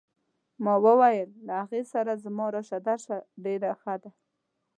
[0.63, 4.09] ما وویل له هغې سره زما راشه درشه ډېره ښه ده.